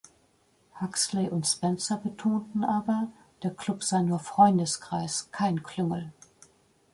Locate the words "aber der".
2.63-3.53